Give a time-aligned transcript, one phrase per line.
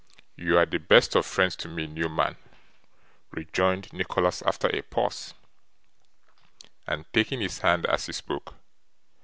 [0.35, 2.35] 'You are the best of friends to me, Newman,'
[3.29, 5.35] rejoined Nicholas after a pause,
[6.87, 8.55] and taking his hand as he spoke.